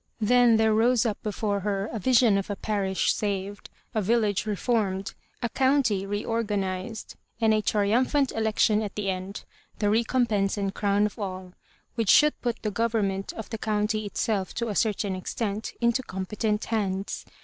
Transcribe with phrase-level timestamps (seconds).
[0.19, 4.47] Then there rose up be fore her a vision of a parish saved, a village
[4.47, 9.43] reformed, a county reorganised, and a trium phant election at the end,
[9.77, 11.53] the recompense and crown of all,
[11.93, 16.65] which should put the government of the country itself, to a certain extent, into competent
[16.65, 17.23] hands.